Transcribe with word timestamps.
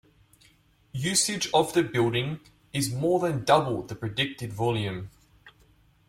Usage 0.93 1.47
of 1.53 1.73
the 1.73 1.83
building 1.83 2.39
is 2.73 2.91
more 2.91 3.19
than 3.19 3.45
double 3.45 3.83
the 3.83 3.93
predicted 3.93 4.51
volume. 4.51 5.11